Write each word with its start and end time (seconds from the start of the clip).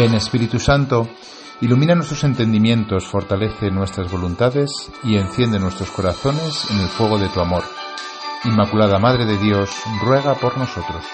Ven 0.00 0.14
Espíritu 0.14 0.58
Santo, 0.58 1.10
ilumina 1.60 1.94
nuestros 1.94 2.24
entendimientos, 2.24 3.04
fortalece 3.04 3.70
nuestras 3.70 4.10
voluntades 4.10 4.90
y 5.04 5.18
enciende 5.18 5.58
nuestros 5.58 5.90
corazones 5.90 6.70
en 6.70 6.78
el 6.78 6.88
fuego 6.88 7.18
de 7.18 7.28
tu 7.28 7.38
amor. 7.38 7.64
Inmaculada 8.44 8.98
Madre 8.98 9.26
de 9.26 9.36
Dios, 9.36 9.68
ruega 10.02 10.36
por 10.36 10.56
nosotros. 10.56 11.04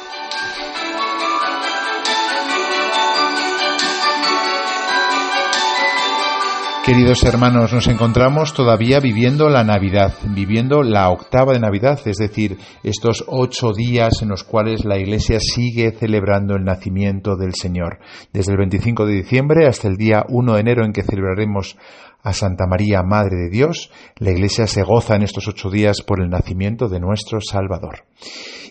Queridos 6.87 7.25
hermanos, 7.25 7.73
nos 7.73 7.89
encontramos 7.89 8.55
todavía 8.55 9.01
viviendo 9.01 9.49
la 9.49 9.65
Navidad, 9.65 10.15
viviendo 10.29 10.85
la 10.85 11.11
octava 11.11 11.53
de 11.53 11.59
Navidad, 11.59 11.99
es 12.05 12.17
decir, 12.17 12.59
estos 12.85 13.25
ocho 13.27 13.73
días 13.73 14.23
en 14.23 14.29
los 14.29 14.45
cuales 14.45 14.85
la 14.85 14.97
Iglesia 14.97 15.41
sigue 15.41 15.91
celebrando 15.91 16.55
el 16.55 16.63
nacimiento 16.63 17.35
del 17.35 17.55
Señor, 17.55 17.99
desde 18.33 18.53
el 18.53 18.59
25 18.59 19.05
de 19.05 19.15
diciembre 19.15 19.67
hasta 19.67 19.89
el 19.89 19.97
día 19.97 20.27
1 20.29 20.55
de 20.55 20.61
enero 20.61 20.85
en 20.85 20.93
que 20.93 21.03
celebraremos 21.03 21.77
a 22.23 22.33
Santa 22.33 22.69
María, 22.69 23.03
Madre 23.03 23.35
de 23.35 23.51
Dios, 23.51 23.91
la 24.21 24.31
Iglesia 24.31 24.69
se 24.69 24.85
goza 24.85 25.17
en 25.17 25.25
estos 25.25 25.49
ocho 25.49 25.71
días 25.71 26.03
por 26.07 26.23
el 26.23 26.31
nacimiento 26.31 26.89
de 26.89 27.01
nuestro 27.01 27.41
Salvador. 27.41 28.05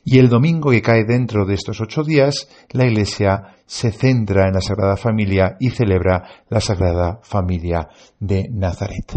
Y 0.07 0.19
el 0.19 0.29
domingo 0.29 0.69
que 0.69 0.83
cae 0.83 1.03
dentro 1.03 1.47
de 1.47 1.55
estos 1.55 1.81
ocho 1.81 2.03
días, 2.03 2.47
la 2.69 2.85
Iglesia 2.85 3.55
se 3.65 3.91
centra 3.91 4.47
en 4.47 4.53
la 4.53 4.61
Sagrada 4.61 4.97
Familia 4.97 5.57
y 5.59 5.71
celebra 5.71 6.43
la 6.47 6.61
Sagrada 6.61 7.19
Familia 7.23 7.89
de 8.19 8.47
Nazaret. 8.51 9.13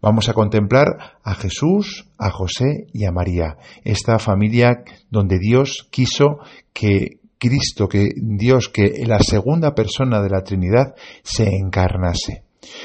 Vamos 0.00 0.28
a 0.28 0.34
contemplar 0.34 0.88
a 1.22 1.34
Jesús, 1.36 2.08
a 2.18 2.30
José 2.30 2.88
y 2.92 3.04
a 3.04 3.12
María, 3.12 3.56
esta 3.84 4.18
familia 4.18 4.82
donde 5.10 5.38
Dios 5.38 5.86
quiso 5.92 6.38
que 6.72 7.20
Cristo, 7.38 7.88
que 7.88 8.08
Dios, 8.16 8.68
que 8.68 9.04
la 9.06 9.20
segunda 9.20 9.76
persona 9.76 10.20
de 10.20 10.30
la 10.30 10.42
Trinidad 10.42 10.96
se 11.22 11.44
encarnase. 11.44 12.42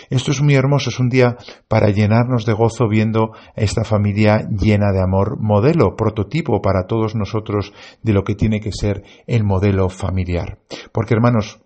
Esto 0.10 0.32
es 0.32 0.42
muy 0.42 0.56
hermoso, 0.56 0.90
es 0.90 1.00
un 1.00 1.10
día 1.10 1.38
para 1.68 1.90
llenarnos 1.90 2.46
de 2.46 2.54
gozo 2.54 2.88
viendo 2.88 3.32
a 3.34 3.62
esta 3.62 3.84
familia 3.84 4.48
llena 4.50 4.92
de 4.92 5.02
amor, 5.02 5.38
modelo, 5.40 5.96
prototipo 5.96 6.62
para 6.62 6.88
todos 6.88 7.16
nosotros 7.16 7.74
de 8.02 8.14
lo 8.14 8.24
que 8.24 8.36
tiene 8.36 8.60
que 8.60 8.72
ser 8.72 9.04
el 9.28 9.44
modelo 9.44 9.90
familiar. 9.90 10.60
Porque 10.92 11.14
hermanos, 11.14 11.60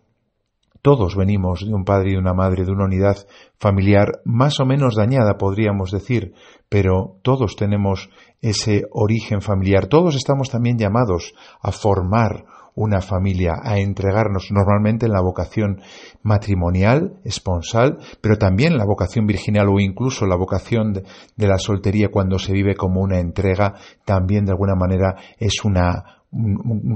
todos 0.81 1.15
venimos 1.15 1.63
de 1.65 1.73
un 1.73 1.83
padre 1.83 2.09
y 2.09 2.13
de 2.13 2.19
una 2.19 2.33
madre, 2.33 2.65
de 2.65 2.71
una 2.71 2.85
unidad 2.85 3.17
familiar 3.59 4.21
más 4.25 4.59
o 4.59 4.65
menos 4.65 4.95
dañada, 4.95 5.37
podríamos 5.37 5.91
decir, 5.91 6.33
pero 6.69 7.19
todos 7.21 7.55
tenemos 7.55 8.09
ese 8.41 8.85
origen 8.91 9.41
familiar. 9.41 9.85
Todos 9.85 10.15
estamos 10.15 10.49
también 10.49 10.79
llamados 10.79 11.35
a 11.61 11.71
formar 11.71 12.45
una 12.75 13.01
familia, 13.01 13.53
a 13.63 13.79
entregarnos 13.79 14.49
normalmente 14.51 15.05
en 15.05 15.11
la 15.11 15.21
vocación 15.21 15.81
matrimonial, 16.23 17.19
esponsal, 17.23 17.97
pero 18.21 18.37
también 18.37 18.77
la 18.77 18.85
vocación 18.85 19.25
virginal 19.25 19.67
o 19.69 19.79
incluso 19.79 20.25
la 20.25 20.37
vocación 20.37 20.93
de, 20.93 21.47
la 21.47 21.57
soltería 21.57 22.09
cuando 22.09 22.39
se 22.39 22.53
vive 22.53 22.75
como 22.75 23.01
una 23.01 23.19
entrega, 23.19 23.75
también 24.05 24.45
de 24.45 24.51
alguna 24.51 24.75
manera 24.75 25.15
es 25.37 25.63
una, 25.65 26.21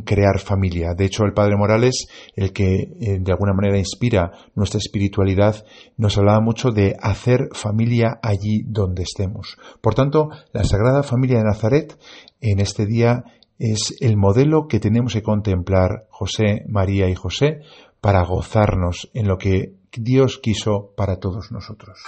crear 0.06 0.40
familia. 0.40 0.94
De 0.96 1.06
hecho, 1.06 1.26
el 1.26 1.34
Padre 1.34 1.58
Morales, 1.58 2.08
el 2.36 2.54
que 2.54 2.74
eh, 2.74 3.18
de 3.20 3.32
alguna 3.32 3.54
manera 3.54 3.78
inspira 3.78 4.32
nuestra 4.56 4.78
espiritualidad, 4.78 5.66
nos 5.98 6.18
hablaba 6.18 6.40
mucho 6.40 6.72
de 6.72 6.96
hacer 7.02 7.50
familia 7.52 8.18
allí 8.22 8.64
donde 8.66 9.04
estemos. 9.04 9.58
Por 9.82 9.94
tanto, 9.94 10.30
la 10.54 10.64
Sagrada 10.64 11.04
Familia 11.04 11.40
de 11.40 11.44
Nazaret 11.44 11.98
en 12.40 12.60
este 12.60 12.86
día 12.86 13.26
es 13.60 13.96
el 14.00 14.18
modelo 14.18 14.68
que 14.68 14.80
tenemos 14.80 15.14
que 15.14 15.24
contemplar 15.24 16.08
José, 16.10 16.66
María 16.68 17.10
y 17.10 17.16
José 17.16 17.62
para 18.02 18.24
gozarnos 18.24 19.10
en 19.14 19.28
lo 19.28 19.38
que 19.38 19.74
Dios 19.92 20.40
quiso 20.40 20.92
para 20.96 21.18
todos 21.18 21.52
nosotros. 21.52 22.00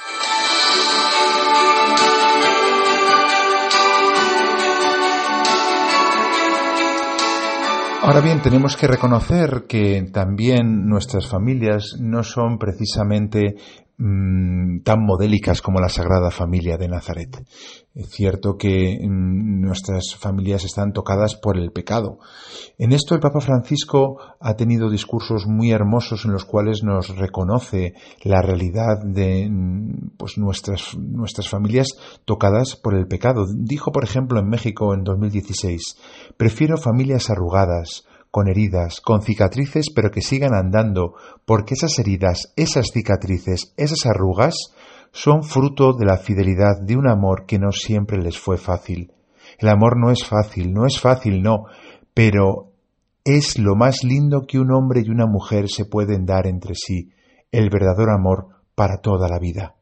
Ahora 8.08 8.22
bien, 8.22 8.42
tenemos 8.42 8.78
que 8.78 8.88
reconocer 8.88 9.66
que 9.68 10.02
también 10.14 10.88
nuestras 10.88 11.28
familias 11.28 11.98
no 12.00 12.24
son 12.24 12.58
precisamente 12.58 13.58
Mm, 14.00 14.82
tan 14.84 15.04
modélicas 15.04 15.64
como 15.64 15.80
la 15.80 15.90
Sagrada 15.90 16.30
Familia 16.30 16.78
de 16.78 16.88
Nazaret. 16.88 17.44
Es 17.96 18.12
cierto 18.12 18.56
que 18.56 19.00
mm, 19.02 19.60
nuestras 19.60 20.16
familias 20.16 20.66
están 20.66 20.94
tocadas 20.94 21.34
por 21.34 21.58
el 21.58 21.72
pecado. 21.72 22.20
En 22.78 22.92
esto 22.92 23.16
el 23.16 23.22
Papa 23.22 23.42
Francisco 23.42 24.20
ha 24.40 24.54
tenido 24.56 24.92
discursos 24.92 25.48
muy 25.48 25.72
hermosos 25.72 26.26
en 26.26 26.32
los 26.34 26.46
cuales 26.46 26.84
nos 26.84 27.18
reconoce 27.18 27.96
la 28.22 28.44
realidad 28.44 29.02
de 29.04 29.50
mm, 29.50 30.12
pues, 30.16 30.38
nuestras, 30.38 30.96
nuestras 30.96 31.50
familias 31.50 31.88
tocadas 32.24 32.76
por 32.76 32.94
el 32.94 33.08
pecado. 33.08 33.46
Dijo, 33.52 33.92
por 33.92 34.04
ejemplo, 34.04 34.40
en 34.40 34.48
México 34.48 34.94
en 34.94 35.04
2016, 35.04 35.82
prefiero 36.38 36.78
familias 36.78 37.32
arrugadas, 37.32 38.06
con 38.38 38.50
heridas, 38.50 39.02
con 39.02 39.24
cicatrices, 39.24 39.88
pero 39.90 40.12
que 40.12 40.22
sigan 40.22 40.54
andando, 40.54 41.16
porque 41.44 41.74
esas 41.74 41.98
heridas, 41.98 42.54
esas 42.56 42.92
cicatrices, 42.94 43.74
esas 43.78 44.06
arrugas, 44.06 44.54
son 45.12 45.42
fruto 45.42 45.94
de 45.94 46.06
la 46.06 46.18
fidelidad 46.18 46.80
de 46.80 46.98
un 46.98 47.10
amor 47.10 47.48
que 47.48 47.58
no 47.58 47.72
siempre 47.72 48.22
les 48.22 48.38
fue 48.38 48.58
fácil. 48.58 49.12
El 49.58 49.70
amor 49.70 50.00
no 50.00 50.12
es 50.12 50.24
fácil, 50.24 50.72
no 50.72 50.86
es 50.86 51.00
fácil, 51.00 51.42
no, 51.42 51.64
pero 52.14 52.74
es 53.26 53.58
lo 53.58 53.76
más 53.76 54.04
lindo 54.04 54.46
que 54.48 54.60
un 54.60 54.72
hombre 54.72 55.02
y 55.04 55.10
una 55.10 55.26
mujer 55.26 55.68
se 55.68 55.86
pueden 55.86 56.28
dar 56.28 56.46
entre 56.46 56.76
sí, 56.76 57.10
el 57.52 57.72
verdadero 57.72 58.14
amor 58.14 58.50
para 58.76 58.98
toda 59.02 59.28
la 59.28 59.40
vida. 59.40 59.77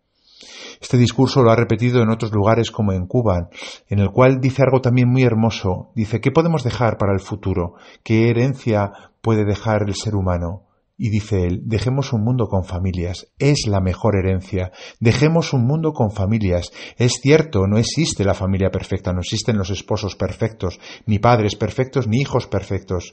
Este 0.81 0.97
discurso 0.97 1.41
lo 1.41 1.51
ha 1.51 1.55
repetido 1.55 2.01
en 2.01 2.09
otros 2.09 2.31
lugares 2.31 2.71
como 2.71 2.91
en 2.93 3.07
Cuba, 3.07 3.49
en 3.87 3.99
el 3.99 4.11
cual 4.11 4.39
dice 4.39 4.63
algo 4.63 4.81
también 4.81 5.09
muy 5.09 5.23
hermoso. 5.23 5.91
Dice, 5.95 6.19
¿qué 6.21 6.31
podemos 6.31 6.63
dejar 6.63 6.97
para 6.97 7.13
el 7.13 7.19
futuro? 7.19 7.75
¿Qué 8.03 8.29
herencia 8.29 8.91
puede 9.21 9.45
dejar 9.45 9.83
el 9.87 9.95
ser 9.95 10.15
humano? 10.15 10.63
Y 10.97 11.09
dice 11.09 11.43
él, 11.45 11.61
dejemos 11.65 12.13
un 12.13 12.23
mundo 12.23 12.47
con 12.47 12.63
familias, 12.63 13.27
es 13.37 13.67
la 13.67 13.81
mejor 13.81 14.15
herencia, 14.15 14.71
dejemos 15.01 15.51
un 15.51 15.65
mundo 15.65 15.91
con 15.91 16.09
familias. 16.09 16.71
Es 16.97 17.19
cierto, 17.21 17.67
no 17.67 17.77
existe 17.77 18.23
la 18.23 18.33
familia 18.33 18.71
perfecta, 18.71 19.11
no 19.11 19.19
existen 19.19 19.57
los 19.57 19.71
esposos 19.71 20.15
perfectos, 20.15 20.79
ni 21.05 21.19
padres 21.19 21.55
perfectos, 21.55 22.07
ni 22.07 22.21
hijos 22.21 22.47
perfectos. 22.47 23.11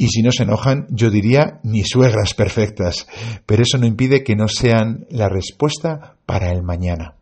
Y 0.00 0.08
si 0.08 0.22
no 0.22 0.30
se 0.30 0.44
enojan, 0.44 0.86
yo 0.90 1.10
diría 1.10 1.58
ni 1.64 1.82
suegras 1.82 2.32
perfectas, 2.32 3.08
pero 3.44 3.64
eso 3.64 3.78
no 3.78 3.86
impide 3.86 4.22
que 4.22 4.36
no 4.36 4.46
sean 4.46 5.06
la 5.10 5.28
respuesta 5.28 6.14
para 6.24 6.52
el 6.52 6.62
mañana. 6.62 7.16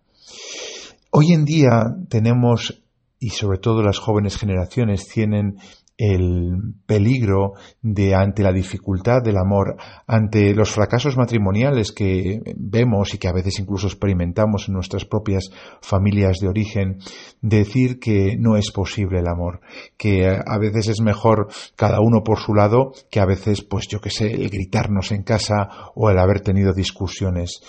Hoy 1.10 1.32
en 1.32 1.47
día 1.47 1.84
tenemos, 2.10 2.82
y 3.19 3.31
sobre 3.31 3.59
todo 3.59 3.82
las 3.82 3.98
jóvenes 3.98 4.37
generaciones 4.37 5.09
tienen 5.09 5.56
el 5.99 6.75
peligro 6.87 7.55
de 7.81 8.15
ante 8.15 8.43
la 8.43 8.53
dificultad 8.53 9.23
del 9.23 9.39
amor, 9.39 9.77
ante 10.07 10.55
los 10.55 10.71
fracasos 10.71 11.17
matrimoniales 11.17 11.93
que 11.93 12.41
vemos 12.57 13.15
y 13.15 13.19
que 13.19 13.29
a 13.29 13.33
veces 13.33 13.59
incluso 13.59 13.87
experimentamos 13.87 14.69
en 14.69 14.75
nuestras 14.75 15.05
propias 15.05 15.51
familias 15.81 16.39
de 16.39 16.49
origen, 16.49 16.99
decir 17.41 17.99
que 17.99 18.37
no 18.39 18.56
es 18.56 18.71
posible 18.73 19.21
el 19.21 19.29
amor, 19.29 19.61
que 19.97 20.27
a 20.27 20.59
veces 20.59 20.89
es 20.89 21.01
mejor 21.01 21.49
cada 21.77 22.01
uno 22.01 22.23
por 22.23 22.39
su 22.39 22.55
lado 22.55 22.93
que 23.11 23.21
a 23.21 23.27
veces, 23.27 23.62
pues 23.62 23.87
yo 23.89 24.01
que 24.01 24.11
sé, 24.11 24.27
el 24.27 24.51
gritarnos 24.51 25.12
en 25.12 25.23
casa 25.23 25.69
o 25.95 26.11
el 26.11 26.19
haber 26.19 26.41
tenido 26.41 26.73
discusiones. 26.73 27.61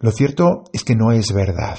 Lo 0.00 0.10
cierto 0.10 0.64
es 0.72 0.84
que 0.84 0.96
no 0.96 1.12
es 1.12 1.32
verdad. 1.32 1.78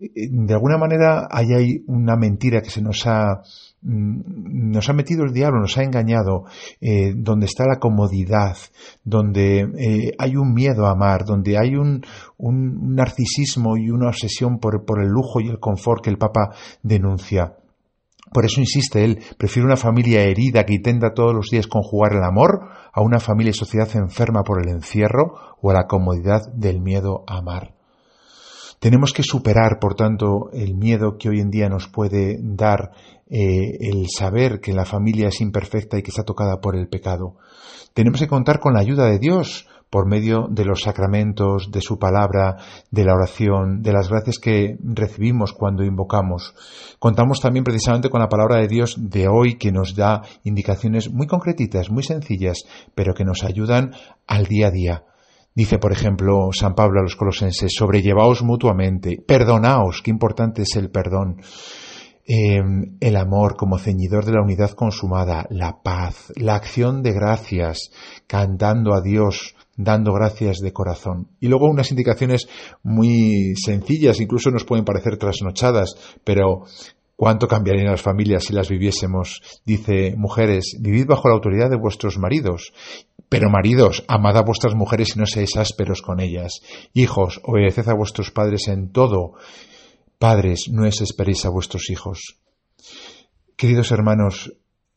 De 0.00 0.54
alguna 0.54 0.78
manera 0.78 1.28
hay 1.30 1.84
una 1.86 2.16
mentira 2.16 2.62
que 2.62 2.70
se 2.70 2.80
nos 2.80 3.06
ha 3.06 3.42
Mm, 3.82 4.72
nos 4.72 4.90
ha 4.90 4.92
metido 4.92 5.24
el 5.24 5.32
diablo, 5.32 5.60
nos 5.60 5.78
ha 5.78 5.82
engañado, 5.82 6.44
eh, 6.80 7.14
donde 7.16 7.46
está 7.46 7.64
la 7.66 7.78
comodidad, 7.78 8.56
donde 9.04 9.60
eh, 9.60 10.12
hay 10.18 10.36
un 10.36 10.52
miedo 10.52 10.86
a 10.86 10.90
amar, 10.90 11.24
donde 11.24 11.56
hay 11.56 11.76
un, 11.76 12.04
un 12.36 12.94
narcisismo 12.94 13.78
y 13.78 13.90
una 13.90 14.08
obsesión 14.08 14.58
por, 14.58 14.84
por 14.84 15.02
el 15.02 15.08
lujo 15.08 15.40
y 15.40 15.48
el 15.48 15.58
confort 15.58 16.04
que 16.04 16.10
el 16.10 16.18
Papa 16.18 16.54
denuncia. 16.82 17.56
Por 18.32 18.44
eso 18.44 18.60
insiste 18.60 19.02
él, 19.02 19.20
prefiere 19.38 19.66
una 19.66 19.76
familia 19.76 20.22
herida 20.22 20.64
que 20.64 20.74
intenta 20.74 21.14
todos 21.14 21.34
los 21.34 21.48
días 21.50 21.66
conjugar 21.66 22.12
el 22.12 22.22
amor 22.22 22.68
a 22.92 23.00
una 23.00 23.18
familia 23.18 23.50
y 23.50 23.54
sociedad 23.54 23.88
enferma 23.94 24.42
por 24.44 24.62
el 24.62 24.68
encierro 24.68 25.34
o 25.60 25.70
a 25.70 25.74
la 25.74 25.86
comodidad 25.86 26.42
del 26.52 26.80
miedo 26.80 27.24
a 27.26 27.38
amar. 27.38 27.79
Tenemos 28.80 29.12
que 29.12 29.22
superar, 29.22 29.78
por 29.78 29.94
tanto, 29.94 30.50
el 30.54 30.74
miedo 30.74 31.18
que 31.18 31.28
hoy 31.28 31.40
en 31.40 31.50
día 31.50 31.68
nos 31.68 31.86
puede 31.86 32.38
dar 32.40 32.92
eh, 33.28 33.76
el 33.78 34.06
saber 34.08 34.58
que 34.58 34.72
la 34.72 34.86
familia 34.86 35.28
es 35.28 35.42
imperfecta 35.42 35.98
y 35.98 36.02
que 36.02 36.08
está 36.08 36.24
tocada 36.24 36.62
por 36.62 36.74
el 36.74 36.88
pecado. 36.88 37.36
Tenemos 37.92 38.20
que 38.20 38.26
contar 38.26 38.58
con 38.58 38.72
la 38.72 38.80
ayuda 38.80 39.04
de 39.04 39.18
Dios 39.18 39.68
por 39.90 40.08
medio 40.08 40.46
de 40.48 40.64
los 40.64 40.80
sacramentos, 40.80 41.70
de 41.70 41.82
su 41.82 41.98
palabra, 41.98 42.56
de 42.90 43.04
la 43.04 43.12
oración, 43.12 43.82
de 43.82 43.92
las 43.92 44.08
gracias 44.08 44.38
que 44.38 44.78
recibimos 44.82 45.52
cuando 45.52 45.84
invocamos. 45.84 46.54
Contamos 46.98 47.38
también 47.38 47.64
precisamente 47.64 48.08
con 48.08 48.20
la 48.20 48.30
palabra 48.30 48.62
de 48.62 48.68
Dios 48.68 48.96
de 48.98 49.28
hoy 49.28 49.58
que 49.58 49.72
nos 49.72 49.94
da 49.94 50.22
indicaciones 50.42 51.10
muy 51.10 51.26
concretitas, 51.26 51.90
muy 51.90 52.02
sencillas, 52.02 52.62
pero 52.94 53.12
que 53.12 53.26
nos 53.26 53.44
ayudan 53.44 53.92
al 54.26 54.46
día 54.46 54.68
a 54.68 54.70
día 54.70 55.04
Dice, 55.54 55.78
por 55.78 55.92
ejemplo, 55.92 56.50
San 56.52 56.74
Pablo 56.74 57.00
a 57.00 57.02
los 57.02 57.16
colosenses, 57.16 57.72
sobrellevaos 57.74 58.42
mutuamente, 58.42 59.22
perdonaos, 59.26 60.00
qué 60.02 60.10
importante 60.10 60.62
es 60.62 60.76
el 60.76 60.90
perdón, 60.90 61.42
em, 62.24 62.96
el 63.00 63.16
amor 63.16 63.56
como 63.56 63.78
ceñidor 63.78 64.24
de 64.24 64.32
la 64.32 64.42
unidad 64.42 64.70
consumada, 64.70 65.46
la 65.50 65.82
paz, 65.82 66.32
la 66.36 66.54
acción 66.54 67.02
de 67.02 67.12
gracias, 67.12 67.90
cantando 68.28 68.94
a 68.94 69.00
Dios, 69.00 69.56
dando 69.76 70.12
gracias 70.12 70.58
de 70.58 70.72
corazón. 70.72 71.28
Y 71.40 71.48
luego 71.48 71.68
unas 71.68 71.90
indicaciones 71.90 72.48
muy 72.84 73.54
sencillas, 73.56 74.20
incluso 74.20 74.50
nos 74.50 74.64
pueden 74.64 74.84
parecer 74.84 75.16
trasnochadas, 75.16 75.96
pero 76.22 76.64
¿Cuánto 77.20 77.48
cambiarían 77.48 77.90
las 77.90 78.00
familias 78.00 78.44
si 78.44 78.54
las 78.54 78.70
viviésemos? 78.70 79.42
Dice, 79.66 80.14
mujeres, 80.16 80.78
vivid 80.80 81.04
bajo 81.06 81.28
la 81.28 81.34
autoridad 81.34 81.68
de 81.68 81.76
vuestros 81.76 82.16
maridos. 82.16 82.72
Pero 83.30 83.48
maridos, 83.48 84.04
amad 84.08 84.36
a 84.36 84.42
vuestras 84.42 84.74
mujeres 84.74 85.14
y 85.14 85.20
no 85.20 85.24
seáis 85.24 85.56
ásperos 85.56 86.02
con 86.02 86.18
ellas. 86.18 86.60
Hijos, 86.92 87.40
obedeced 87.44 87.88
a 87.88 87.94
vuestros 87.94 88.32
padres 88.32 88.66
en 88.66 88.90
todo. 88.90 89.34
Padres, 90.18 90.68
no 90.68 90.82
desesperéis 90.82 91.46
a 91.46 91.48
vuestros 91.48 91.90
hijos. 91.90 92.40
Queridos 93.56 93.92
hermanos, 93.92 94.52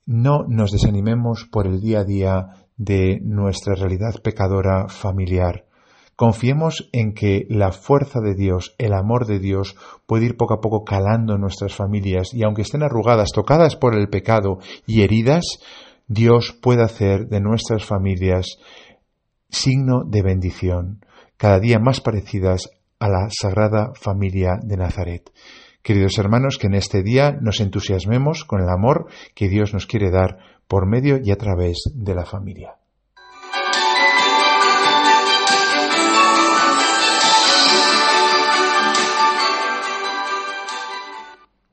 no 0.08 0.46
nos 0.48 0.72
desanimemos 0.72 1.46
por 1.46 1.68
el 1.68 1.80
día 1.80 2.00
a 2.00 2.04
día 2.06 2.48
de 2.76 3.20
nuestra 3.22 3.76
realidad 3.76 4.16
pecadora 4.24 4.88
familiar. 4.88 5.68
Confiemos 6.16 6.90
en 6.92 7.14
que 7.14 7.46
la 7.50 7.72
fuerza 7.72 8.20
de 8.20 8.34
Dios, 8.34 8.74
el 8.80 8.94
amor 8.94 9.28
de 9.28 9.40
Dios, 9.40 9.76
puede 10.08 10.26
ir 10.26 10.38
poco 10.38 10.56
a 10.56 10.62
poco 10.62 10.84
calando 10.84 11.38
nuestras 11.38 11.76
familias 11.76 12.34
y 12.34 12.44
aunque 12.44 12.64
estén 12.64 12.82
arrugadas, 12.82 13.30
tocadas 13.32 13.76
por 13.76 13.96
el 13.96 14.10
pecado 14.10 14.58
y 14.88 15.02
heridas, 15.02 15.60
Dios 16.14 16.56
puede 16.62 16.84
hacer 16.84 17.28
de 17.28 17.42
nuestras 17.42 17.86
familias 17.86 18.58
signo 19.50 20.04
de 20.06 20.22
bendición, 20.22 21.04
cada 21.38 21.60
día 21.60 21.80
más 21.80 22.02
parecidas 22.02 22.70
a 23.00 23.10
la 23.10 23.28
Sagrada 23.30 23.94
Familia 23.96 24.60
de 24.62 24.78
Nazaret. 24.78 25.32
Queridos 25.82 26.18
hermanos, 26.20 26.58
que 26.60 26.68
en 26.68 26.76
este 26.76 27.02
día 27.02 27.32
nos 27.42 27.60
entusiasmemos 27.60 28.46
con 28.46 28.62
el 28.62 28.70
amor 28.70 29.08
que 29.34 29.50
Dios 29.50 29.74
nos 29.74 29.88
quiere 29.88 30.12
dar 30.12 30.38
por 30.68 30.88
medio 30.88 31.20
y 31.22 31.32
a 31.32 31.36
través 31.36 31.84
de 31.96 32.14
la 32.16 32.26
familia. 32.26 32.76